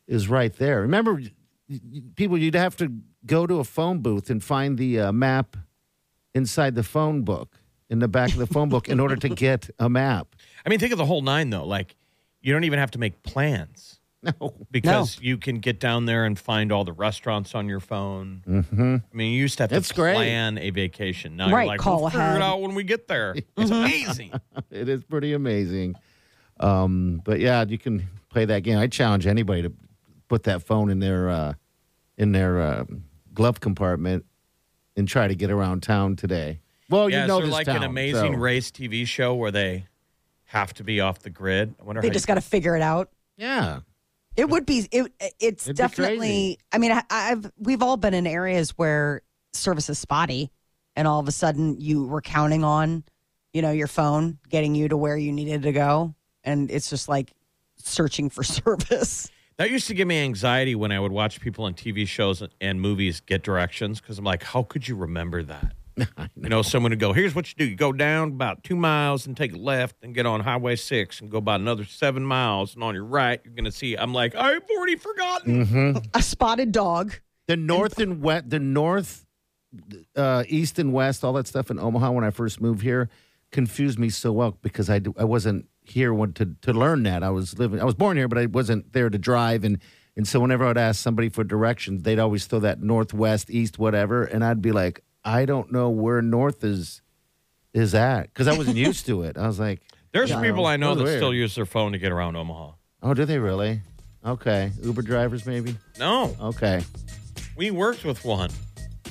[0.06, 0.82] is right there.
[0.82, 1.30] Remember, y-
[1.68, 2.92] y- people, you'd have to
[3.26, 5.56] go to a phone booth and find the uh, map
[6.34, 7.56] inside the phone book,
[7.88, 10.34] in the back of the phone book, in order to get a map.
[10.64, 11.66] I mean, think of the whole nine, though.
[11.66, 11.96] Like,
[12.40, 13.96] you don't even have to make plans.
[14.38, 14.52] No.
[14.70, 18.42] Because you can get down there and find all the restaurants on your phone.
[18.46, 18.96] Mm-hmm.
[19.10, 20.14] I mean, you used to have That's to great.
[20.14, 21.36] plan a vacation.
[21.38, 22.36] Now Right, you're like, call we'll figure ahead.
[22.36, 23.34] it out when we get there.
[23.56, 24.32] It's amazing.
[24.70, 25.94] it is pretty amazing.
[26.58, 28.76] Um, but yeah, you can play that game.
[28.76, 29.72] I challenge anybody to
[30.30, 31.52] put that phone in their uh,
[32.16, 32.84] in their uh,
[33.34, 34.24] glove compartment
[34.96, 36.60] and try to get around town today.
[36.88, 39.50] Well, yeah, you know is this like town, an amazing so- race TV show where
[39.50, 39.86] they
[40.44, 41.74] have to be off the grid.
[41.80, 43.10] I wonder They how just you- got to figure it out.
[43.36, 43.80] Yeah,
[44.36, 44.86] It would be.
[44.92, 46.58] It, it's It'd definitely.
[46.72, 50.50] I mean, I, I've we've all been in areas where service is spotty,
[50.94, 53.02] and all of a sudden you were counting on,
[53.52, 56.14] you know, your phone getting you to where you needed to go,
[56.44, 57.32] and it's just like
[57.78, 59.28] searching for service.
[59.60, 62.80] That used to give me anxiety when I would watch people on TV shows and
[62.80, 65.74] movies get directions because I'm like, how could you remember that?
[66.34, 67.66] You know, someone would go, here's what you do.
[67.66, 71.20] You go down about two miles and take a left and get on Highway 6
[71.20, 72.74] and go about another seven miles.
[72.74, 75.66] And on your right, you're going to see, I'm like, I've already forgotten.
[75.66, 75.98] Mm-hmm.
[76.14, 77.12] A spotted dog.
[77.46, 79.26] the north and west, the north,
[80.16, 83.10] uh, east and west, all that stuff in Omaha when I first moved here
[83.50, 87.22] confused me so well because I, d- I wasn't here when, to to learn that.
[87.22, 89.78] I was living, I was born here, but I wasn't there to drive and.
[90.16, 94.24] And so whenever I'd ask somebody for directions, they'd always throw that northwest, east, whatever,
[94.24, 97.00] and I'd be like, I don't know where north is
[97.72, 99.38] is at because I wasn't used to it.
[99.38, 99.80] I was like,
[100.12, 100.42] There's Yeah.
[100.42, 102.72] people I know That that was still use their phone to get around Omaha.
[103.04, 103.80] oh, do they really?
[104.26, 105.76] Okay, Uber drivers maybe.
[105.98, 106.82] No, Okay,
[107.56, 108.50] we worked with one.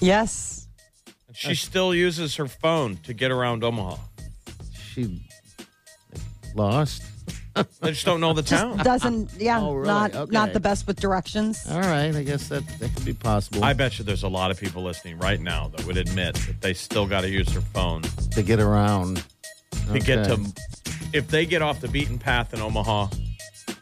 [0.02, 0.68] Yes.
[1.34, 3.96] She still uses her phone to get around Omaha.
[4.74, 5.29] she
[6.56, 7.04] lost.
[7.56, 8.78] I just don't know the town.
[8.78, 9.32] Doesn't.
[9.38, 9.60] Yeah.
[9.60, 9.88] Oh, really?
[9.88, 10.32] Not Okay.
[10.32, 11.66] not the best with directions.
[11.70, 14.50] All right, I guess that that could be possible I bet you there's a lot
[14.52, 17.62] of people listening right now that would admit that they still got to use their
[17.62, 19.24] phone to get around.
[19.92, 20.44] to get Okay.
[20.44, 20.54] to.
[21.12, 23.08] If they get off the beaten path in Omaha,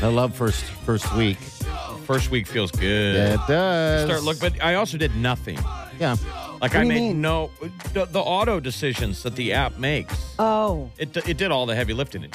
[0.00, 1.36] I love first first week.
[2.06, 3.14] First week feels good.
[3.14, 4.04] Yeah, it does.
[4.06, 5.58] Start look, but I also did nothing.
[6.00, 6.16] Yeah.
[6.62, 7.20] Like What I do you made mean?
[7.20, 7.50] no
[7.92, 10.16] the, the auto decisions that the app makes.
[10.38, 10.90] Oh.
[10.98, 12.26] It it did all the heavy lifting.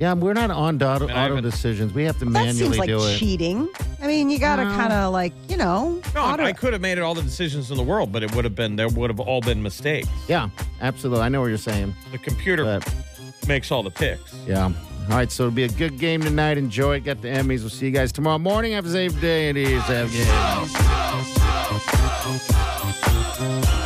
[0.00, 1.92] Yeah, we're not on auto, mean, I auto haven't- decisions.
[1.92, 3.18] We have to That manually seems like do it.
[3.18, 3.68] cheating.
[4.02, 4.70] I mean, you got to No.
[4.70, 7.70] kind of like, you know, No, auto- I could have made it all the decisions
[7.70, 10.08] in the world, but it would have been there would have all been mistakes.
[10.26, 10.48] Yeah,
[10.80, 11.22] absolutely.
[11.24, 11.94] I know what you're saying.
[12.12, 12.88] The computer But
[13.46, 14.32] makes all the picks.
[14.46, 14.64] Yeah.
[15.10, 16.56] All right, so it'll be a good game tonight.
[16.56, 17.00] Enjoy it.
[17.04, 17.60] Got the Emmys.
[17.60, 18.72] We'll see you guys tomorrow morning.
[18.72, 19.50] Have a safe day.
[19.50, 19.82] And ease.
[19.82, 20.26] Have a good
[23.38, 23.79] sitting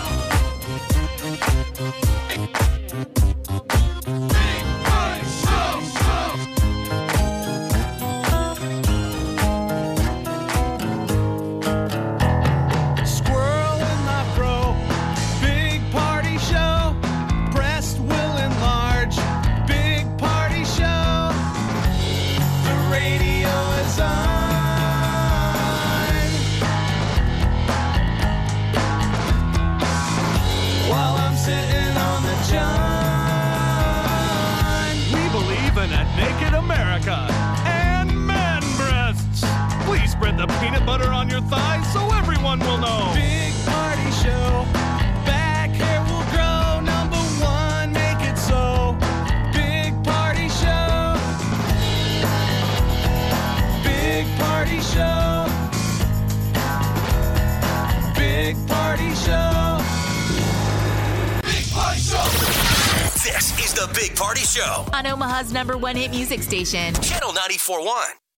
[65.14, 66.92] Omaha's number one hit music station.
[66.94, 68.23] Channel 94.1.